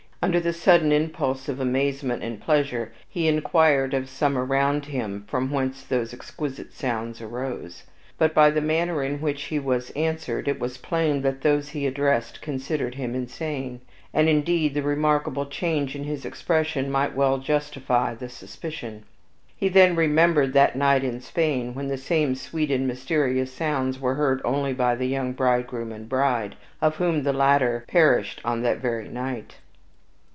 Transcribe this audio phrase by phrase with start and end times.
[0.23, 5.49] Under the sudden impulse of amazement and pleasure, he inquired of some around him from
[5.49, 7.85] whence those exquisite sounds arose.
[8.19, 11.87] But, by the manner in which he was answered, it was plain that those he
[11.87, 13.81] addressed considered him insane;
[14.13, 19.05] and, indeed, the remarkable change in his expression might well justify the suspicion.
[19.57, 24.13] He then remembered that night in Spain, when the same sweet and mysterious sounds were
[24.13, 28.77] heard only by the young bridegroom and bride, of whom the latter perished on that
[28.77, 29.55] very night.